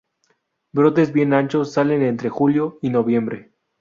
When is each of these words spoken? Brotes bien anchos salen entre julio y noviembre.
Brotes 0.73 1.13
bien 1.13 1.31
anchos 1.31 1.73
salen 1.73 2.01
entre 2.01 2.27
julio 2.29 2.79
y 2.81 2.89
noviembre. 2.89 3.51